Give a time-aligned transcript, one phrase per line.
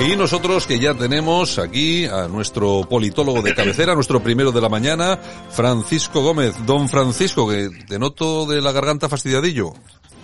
[0.00, 4.70] Y nosotros que ya tenemos aquí a nuestro politólogo de cabecera, nuestro primero de la
[4.70, 5.18] mañana,
[5.50, 6.54] Francisco Gómez.
[6.64, 9.74] Don Francisco, que te noto de la garganta fastidiadillo.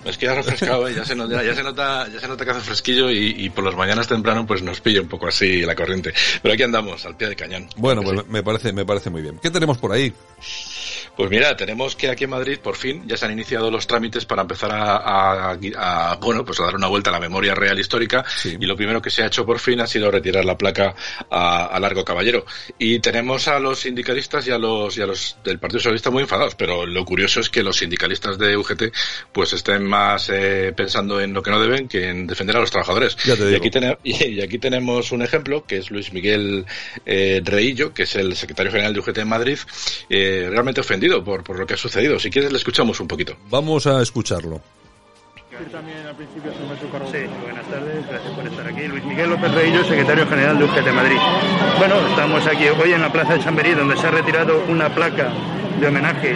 [0.04, 2.60] Es que ya refrescado, ya, se nota, ya, se nota, ya se nota que hace
[2.60, 6.12] fresquillo y, por las mañanas temprano pues nos pilla un poco así la corriente.
[6.42, 7.68] Pero aquí andamos, al pie de cañón.
[7.76, 9.38] Bueno, pues me parece, me parece muy bien.
[9.38, 10.12] ¿Qué tenemos por ahí?
[11.16, 14.24] Pues mira, tenemos que aquí en Madrid por fin ya se han iniciado los trámites
[14.24, 15.56] para empezar a,
[16.20, 19.10] bueno, pues a dar una vuelta a la memoria real histórica y lo primero que
[19.10, 20.94] se ha hecho por fin ha sido retirar la placa
[21.30, 22.44] a, Largo Caballero.
[22.78, 26.22] Y tenemos a los sindicalistas y a los y a los del Partido Socialista muy
[26.22, 28.82] enfadados, pero lo curioso es que los sindicalistas de UGT
[29.32, 32.70] pues estén más eh, pensando en lo que no deben que en defender a los
[32.70, 33.16] trabajadores.
[33.24, 33.70] Y, aquí
[34.02, 36.66] y, aquí tenemos un ejemplo que es Luis Miguel
[37.06, 39.58] eh, Reillo, que es el secretario general de UGT en Madrid,
[40.10, 42.18] eh, realmente ofendido por, por lo que ha sucedido.
[42.18, 43.36] Si quieres, le escuchamos un poquito.
[43.50, 44.60] Vamos a escucharlo.
[47.12, 48.88] Sí, buenas tardes, gracias por estar aquí.
[48.88, 51.18] Luis Miguel López Reillo, secretario general de UGT Madrid.
[51.78, 55.32] Bueno, estamos aquí hoy en la Plaza de Chamberí, donde se ha retirado una placa
[55.78, 56.34] de homenaje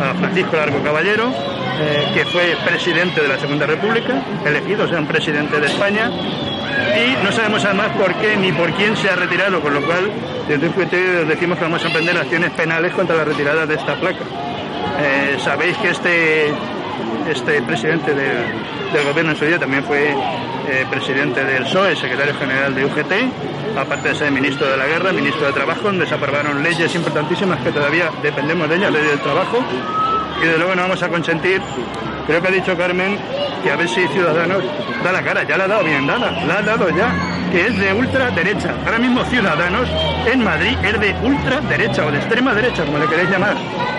[0.00, 1.32] a Francisco Largo Caballero,
[1.80, 6.10] eh, que fue presidente de la Segunda República, elegido, o sea, un presidente de España,
[6.96, 10.10] y no sabemos además por qué ni por quién se ha retirado, con lo cual
[10.48, 14.24] desde UGT decimos que vamos a emprender acciones penales contra la retirada de esta placa.
[15.00, 16.52] Eh, sabéis que este,
[17.28, 22.74] este presidente del gobierno en su día también fue eh, presidente del PSOE, secretario general
[22.74, 23.12] de UGT,
[23.76, 27.60] aparte de ser ministro de la guerra, ministro de trabajo, donde se aprobaron leyes importantísimas
[27.60, 29.64] que todavía dependemos de ellas, ley del trabajo,
[30.44, 31.60] y de luego no vamos a consentir,
[32.26, 33.18] creo que ha dicho Carmen,
[33.62, 34.62] que a ver si Ciudadanos
[35.02, 37.14] da la cara, ya la ha dado bien dada, la ha dado ya,
[37.50, 38.74] que es de ultraderecha.
[38.84, 39.88] Ahora mismo Ciudadanos
[40.30, 43.56] en Madrid es de ultraderecha o de extrema derecha, como le queréis llamar.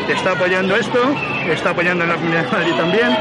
[0.07, 1.15] Está apoyando esto,
[1.49, 3.17] está apoyando en la Comunidad de Madrid también,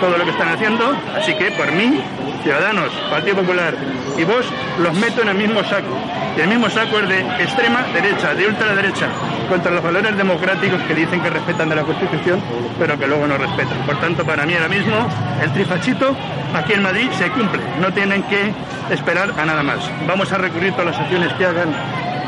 [0.00, 2.00] todo lo que están haciendo, así que por mí,
[2.42, 3.74] Ciudadanos, Partido Popular
[4.16, 4.46] y vos
[4.78, 5.96] los meto en el mismo saco.
[6.36, 9.08] Y el mismo saco es de extrema derecha, de ultraderecha,
[9.48, 12.40] contra los valores democráticos que dicen que respetan de la Constitución,
[12.78, 13.78] pero que luego no respetan.
[13.86, 15.08] Por tanto, para mí ahora mismo
[15.42, 16.14] el trifachito
[16.54, 17.62] aquí en Madrid se cumple.
[17.80, 18.52] No tienen que
[18.90, 19.78] esperar a nada más.
[20.06, 21.74] Vamos a recurrir todas las acciones que hagan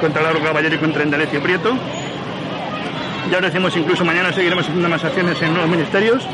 [0.01, 1.77] contra Lauro Caballero y contra Endalecio Prieto.
[3.31, 6.27] Ya lo decimos, incluso mañana seguiremos haciendo más acciones en nuevos ministerios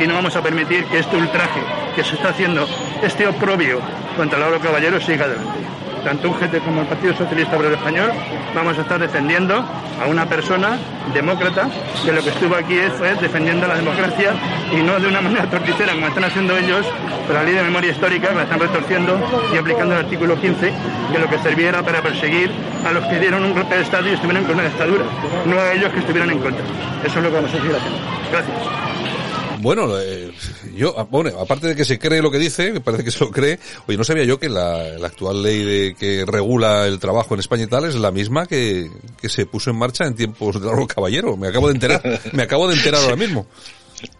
[0.00, 1.60] y no vamos a permitir que este ultraje
[1.94, 2.66] que se está haciendo,
[3.02, 3.80] este oprobio
[4.16, 5.72] contra Lauro Caballero siga adelante
[6.02, 8.10] tanto UGT como el Partido Socialista Obrero Español,
[8.54, 9.64] vamos a estar defendiendo
[10.00, 10.78] a una persona
[11.14, 11.68] demócrata
[12.04, 14.32] que lo que estuvo aquí fue defendiendo la democracia
[14.72, 16.86] y no de una manera torticera como están haciendo ellos,
[17.26, 19.18] pero la ley de memoria histórica la están retorciendo
[19.54, 20.72] y aplicando el artículo 15,
[21.12, 22.50] que lo que serviera para perseguir
[22.84, 25.04] a los que dieron un golpe de Estado y estuvieron con una dictadura,
[25.46, 26.64] no a ellos que estuvieran en contra.
[27.04, 27.98] Eso es lo que vamos a seguir haciendo.
[28.30, 29.21] Gracias.
[29.62, 30.32] Bueno, eh,
[30.76, 33.20] yo, ah, bueno, aparte de que se cree lo que dice, me parece que se
[33.24, 36.98] lo cree, oye, no sabía yo que la, la, actual ley de que regula el
[36.98, 38.90] trabajo en España y tal es la misma que,
[39.20, 41.36] que se puso en marcha en tiempos de Largo Caballero.
[41.36, 42.02] Me acabo de enterar,
[42.32, 43.46] me acabo de enterar ahora mismo.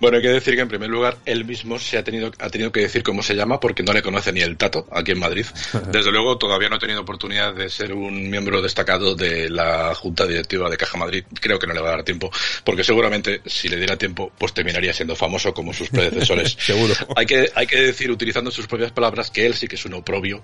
[0.00, 2.72] Bueno, hay que decir que en primer lugar él mismo se ha tenido, ha tenido
[2.72, 5.46] que decir cómo se llama porque no le conoce ni el tato aquí en Madrid.
[5.92, 10.26] Desde luego todavía no ha tenido oportunidad de ser un miembro destacado de la Junta
[10.26, 11.24] Directiva de Caja Madrid.
[11.40, 12.30] Creo que no le va a dar tiempo
[12.64, 16.56] porque seguramente si le diera tiempo pues terminaría siendo famoso como sus predecesores.
[16.58, 16.94] Seguro.
[17.16, 19.94] Hay que, hay que decir, utilizando sus propias palabras, que él sí que es un
[19.94, 20.42] oprobio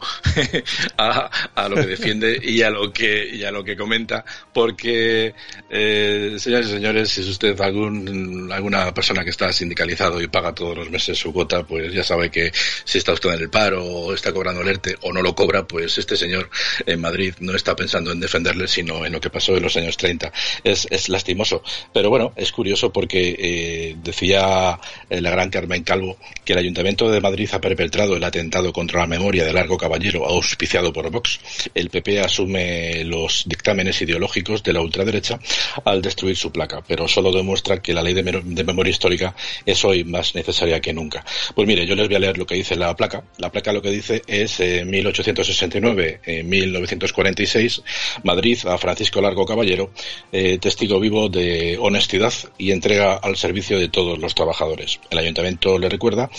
[0.98, 5.34] a, a, lo que defiende y a lo que, y a lo que comenta porque,
[5.70, 10.26] eh, señores y señores, si es usted algún, alguna persona que que está sindicalizado y
[10.26, 12.50] paga todos los meses su cuota, pues ya sabe que
[12.84, 15.68] si está usted en el paro o está cobrando el ERTE o no lo cobra,
[15.68, 16.48] pues este señor
[16.86, 19.98] en Madrid no está pensando en defenderle, sino en lo que pasó en los años
[19.98, 20.32] 30.
[20.64, 21.62] Es, es lastimoso.
[21.92, 24.80] Pero bueno, es curioso porque eh, decía
[25.10, 29.00] eh, la gran Carmen Calvo que el Ayuntamiento de Madrid ha perpetrado el atentado contra
[29.00, 31.38] la memoria de Largo Caballero auspiciado por Vox.
[31.74, 35.38] El PP asume los dictámenes ideológicos de la ultraderecha
[35.84, 39.17] al destruir su placa, pero solo demuestra que la ley de, de memoria histórica
[39.64, 41.24] es hoy más necesaria que nunca.
[41.54, 43.24] Pues mire, yo les voy a leer lo que dice la placa.
[43.38, 47.82] La placa lo que dice es eh, 1869, eh, 1946,
[48.24, 49.90] Madrid a Francisco Largo Caballero,
[50.32, 55.00] eh, testigo vivo de honestidad y entrega al servicio de todos los trabajadores.
[55.10, 56.30] El ayuntamiento le recuerda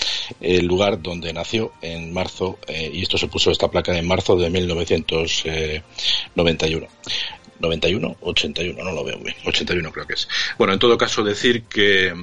[0.42, 4.38] el lugar donde nació en marzo, eh, y esto se puso esta placa en marzo
[4.38, 6.88] de 1991.
[7.60, 10.28] 91, 81, no lo veo bien, 81 creo que es.
[10.58, 12.14] Bueno, en todo caso decir que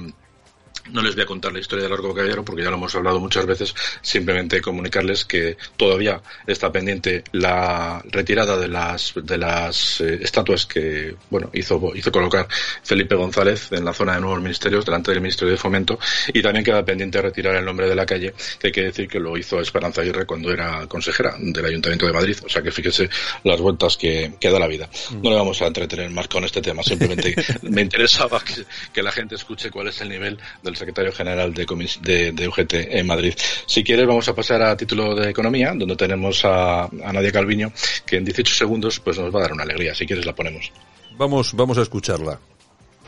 [0.91, 3.19] No les voy a contar la historia del Largo Caballero porque ya lo hemos hablado
[3.19, 3.73] muchas veces.
[4.01, 11.15] Simplemente comunicarles que todavía está pendiente la retirada de las de las eh, estatuas que
[11.29, 12.47] bueno hizo hizo colocar
[12.83, 15.99] Felipe González en la zona de nuevos ministerios delante del Ministerio de Fomento
[16.33, 19.19] y también queda pendiente retirar el nombre de la calle que hay que decir que
[19.19, 22.37] lo hizo Esperanza Aguirre cuando era consejera del Ayuntamiento de Madrid.
[22.45, 23.09] O sea que fíjese
[23.43, 24.89] las vueltas que, que da la vida.
[25.21, 26.83] No le vamos a entretener más con este tema.
[26.83, 31.53] Simplemente me interesaba que, que la gente escuche cuál es el nivel del secretario general
[31.53, 33.33] de, UGT en Madrid.
[33.65, 37.71] Si quieres, vamos a pasar a título de economía, donde tenemos a, a Nadia Calviño,
[38.05, 39.93] que en 18 segundos pues nos va a dar una alegría.
[39.93, 40.71] Si quieres, la ponemos.
[41.17, 42.39] Vamos, vamos a escucharla.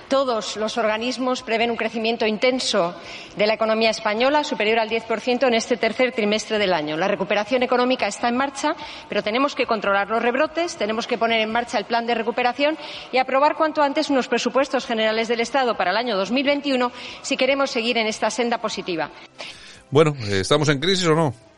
[0.10, 2.96] Todos los organismos prevén un crecimiento intenso
[3.38, 6.98] de la economía española, superior al 10% en este tercer trimestre del año.
[6.98, 8.76] La recuperación económica está en marcha,
[9.08, 12.76] pero tenemos que controlar los rebrotes, tenemos que poner en marcha el plan de recuperación
[13.12, 16.92] y aprobar cuanto antes unos presupuestos generales del Estado para el año 2021
[17.22, 19.12] si queremos seguir en esta senda positiva.
[19.92, 21.49] Bueno, ¿estamos en crisis o no?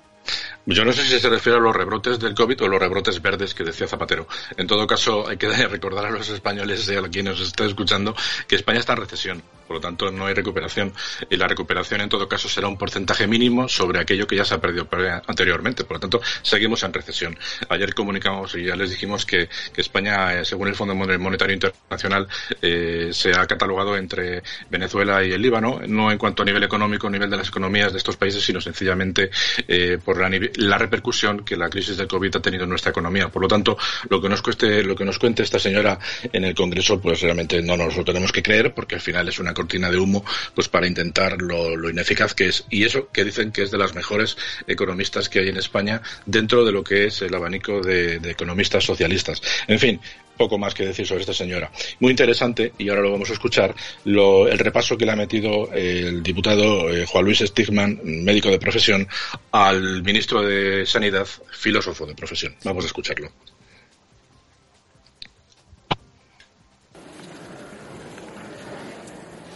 [0.66, 3.56] Yo no sé si se refiere a los rebrotes del COVID o los rebrotes verdes
[3.56, 4.28] que decía Zapatero.
[4.58, 8.16] En todo caso, hay que recordar a los españoles y a quien nos está escuchando
[8.48, 9.44] que España está en recesión.
[9.72, 10.94] Por lo tanto, no hay recuperación.
[11.30, 14.54] Y la recuperación, en todo caso, será un porcentaje mínimo sobre aquello que ya se
[14.54, 14.88] ha perdido
[15.26, 15.86] anteriormente.
[15.86, 17.40] Por lo tanto, seguimos en recesión.
[17.70, 19.48] Ayer comunicamos y ya les dijimos que,
[19.78, 22.28] España, eh, según el Fondo Monetario Internacional,
[22.62, 27.10] eh, se ha catalogado entre Venezuela y el Líbano, no en cuanto a nivel económico,
[27.10, 29.32] nivel de las economías de estos países, sino sencillamente
[29.68, 33.30] eh, por la, la, repercusión que la crisis del COVID ha tenido en nuestra economía.
[33.30, 33.78] Por lo tanto,
[34.10, 36.00] lo que nos cueste, lo que nos cuente esta señora
[36.32, 39.40] en el Congreso, pues realmente no nos lo tenemos que creer, porque al final es
[39.40, 42.66] una cortina de humo, pues para intentar lo, ineficaz que es.
[42.70, 44.38] Y eso que dicen que es de las mejores
[44.68, 49.42] economistas que hay en España dentro de lo que es el abanico de, economistas socialistas.
[49.68, 50.00] En fin,
[50.42, 51.72] poco más que decir sobre esta señora.
[52.00, 56.24] Muy interesante, y ahora lo vamos a escuchar, el repaso que le ha metido el
[56.24, 59.08] diputado eh, Juan Luis Stigman, médico de profesión,
[59.52, 62.56] al ministro de Sanidad, filósofo de profesión.
[62.64, 63.30] Vamos a escucharlo.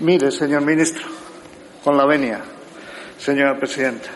[0.02, 1.08] Mire, señor ministro,
[1.84, 2.44] con la venia,
[3.18, 4.10] señora presidenta.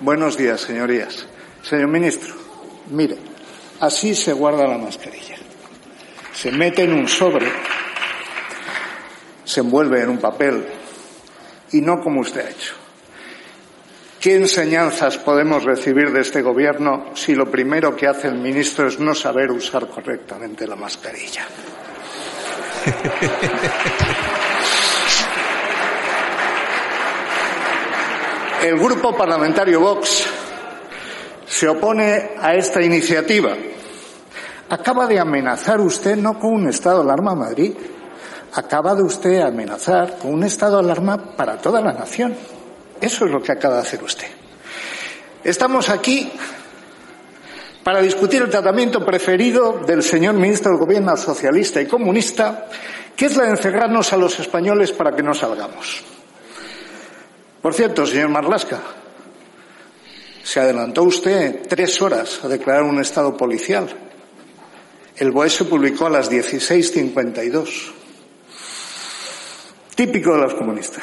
[0.00, 1.26] Buenos días, señorías.
[1.62, 2.36] Señor ministro,
[2.90, 3.16] mire,
[3.80, 5.47] así se guarda la mascarilla.
[6.40, 7.50] Se mete en un sobre,
[9.44, 10.64] se envuelve en un papel
[11.72, 12.74] y no como usted ha hecho.
[14.20, 19.00] ¿Qué enseñanzas podemos recibir de este gobierno si lo primero que hace el ministro es
[19.00, 21.44] no saber usar correctamente la mascarilla?
[28.62, 30.24] El Grupo Parlamentario Vox
[31.48, 33.56] se opone a esta iniciativa.
[34.70, 37.72] Acaba de amenazar usted no con un estado de alarma a Madrid,
[38.52, 42.34] acaba de usted amenazar con un estado de alarma para toda la nación.
[43.00, 44.26] Eso es lo que acaba de hacer usted.
[45.42, 46.30] Estamos aquí
[47.82, 52.66] para discutir el tratamiento preferido del señor ministro del Gobierno socialista y comunista,
[53.16, 56.02] que es la de encerrarnos a los españoles para que no salgamos.
[57.62, 58.80] Por cierto, señor Marlasca,
[60.42, 64.07] se adelantó usted tres horas a declarar un estado policial.
[65.18, 67.92] El BOE se publicó a las 16.52.
[69.94, 71.02] Típico de los comunistas.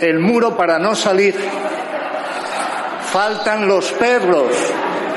[0.00, 1.34] El muro para no salir.
[3.12, 4.52] Faltan los perros.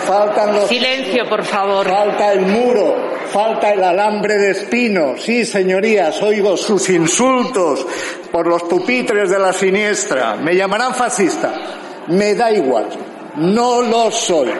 [0.06, 0.70] Faltan los.
[0.70, 1.88] Silencio, por favor.
[1.88, 3.12] Falta el muro.
[3.32, 5.16] Falta el alambre de espino.
[5.18, 7.88] Sí, señorías, oigo sus insultos
[8.32, 10.36] por los pupitres de la siniestra.
[10.36, 11.52] Me llamarán fascista.
[12.10, 12.90] Me da igual.
[13.38, 14.52] No lo soy.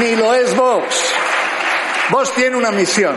[0.00, 1.12] Ni lo es Vox.
[2.10, 3.16] Vox tiene una misión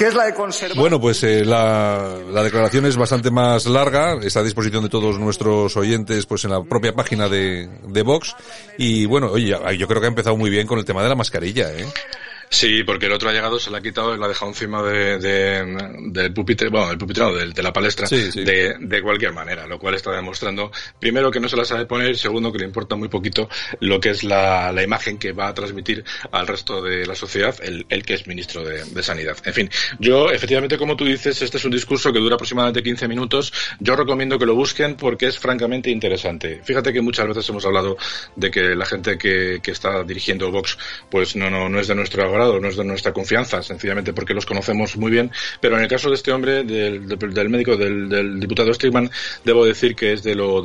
[0.00, 0.78] que es la de conservar.
[0.78, 5.18] Bueno, pues eh, la, la, declaración es bastante más larga, está a disposición de todos
[5.18, 8.34] nuestros oyentes pues en la propia página de, de Vox.
[8.78, 11.16] Y bueno, oye, yo creo que ha empezado muy bien con el tema de la
[11.16, 11.86] mascarilla, ¿eh?
[12.52, 14.82] Sí, porque el otro ha llegado, se la ha quitado y la ha dejado encima
[14.82, 19.78] de, del pupitre, bueno, del pupitre no, de, la palestra, De, de cualquier manera, lo
[19.78, 23.06] cual está demostrando, primero, que no se la sabe poner, segundo, que le importa muy
[23.06, 27.14] poquito lo que es la, la imagen que va a transmitir al resto de la
[27.14, 29.36] sociedad, el, el que es ministro de, de, Sanidad.
[29.44, 33.06] En fin, yo, efectivamente, como tú dices, este es un discurso que dura aproximadamente 15
[33.06, 33.52] minutos.
[33.78, 36.62] Yo recomiendo que lo busquen porque es francamente interesante.
[36.64, 37.96] Fíjate que muchas veces hemos hablado
[38.34, 40.76] de que la gente que, que está dirigiendo Vox,
[41.08, 44.34] pues no, no, no es de nuestro agrado no es de nuestra confianza, sencillamente porque
[44.34, 45.30] los conocemos muy bien,
[45.60, 49.10] pero en el caso de este hombre, del, médico, del, diputado Stigman,
[49.44, 50.62] debo decir que es de lo,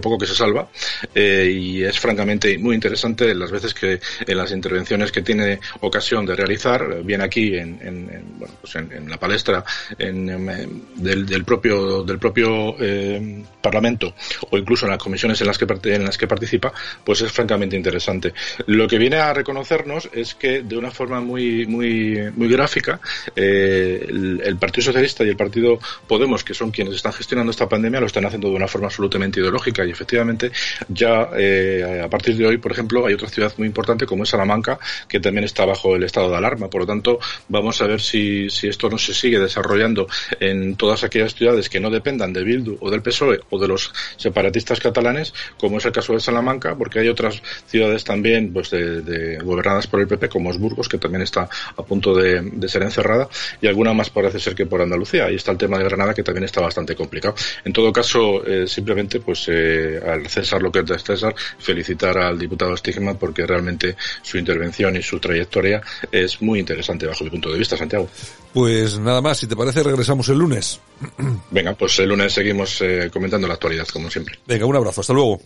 [0.00, 0.68] poco que se salva
[1.14, 6.26] eh, y es francamente muy interesante las veces que en las intervenciones que tiene ocasión
[6.26, 9.64] de realizar, bien aquí en, en, bueno, pues en, la palestra
[9.98, 14.14] del propio eh, Parlamento
[14.50, 16.72] o incluso en las comisiones en las que, en las que participa,
[17.04, 18.32] pues es francamente interesante.
[18.66, 23.00] Lo que viene a reconocernos es que de una forma muy, muy, muy gráfica,
[23.36, 25.78] eh, el, Partido Socialista y el Partido
[26.08, 29.38] Podemos, que son quienes están gestionando esta pandemia, lo están haciendo de una forma absolutamente
[29.38, 30.50] ideológica y efectivamente
[30.88, 34.30] ya eh, a partir de hoy, por ejemplo, hay otra ciudad muy importante como es
[34.30, 34.78] Salamanca,
[35.08, 36.68] que también está bajo el estado de alarma.
[36.68, 40.08] Por lo tanto, vamos a ver si, si esto no se sigue desarrollando
[40.40, 43.92] en todas aquellas ciudades que no dependan de Bildu o del PSOE o de los
[44.16, 49.38] separatistas catalanes, como es el caso de Salamanca, porque hay otras ciudades también pues de,
[49.42, 53.28] gobernadas por el PP, como es Burgos, que también está a punto de, ser encerrada,
[53.60, 55.26] y alguna más parece ser que por Andalucía.
[55.26, 57.34] Ahí está el tema de Granada, que también está bastante complicado.
[57.64, 62.16] En todo caso, eh, simplemente, pues eh, al César lo que es de César, felicitar
[62.18, 65.80] al diputado Stigma porque realmente su intervención y su trayectoria
[66.10, 68.08] es muy interesante bajo mi punto de vista, Santiago.
[68.52, 70.80] Pues nada más, si te parece, regresamos el lunes.
[71.50, 74.38] Venga, pues el lunes seguimos eh, comentando la actualidad, como siempre.
[74.46, 75.40] Venga, un abrazo, hasta luego.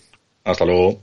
[0.44, 1.00] Hasta luego.